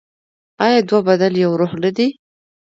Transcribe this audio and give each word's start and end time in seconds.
آیا 0.65 0.79
دوه 0.89 1.01
بدن 1.07 1.33
یو 1.43 1.51
روح 1.59 1.71
نه 1.83 1.91
دي؟ 1.97 2.07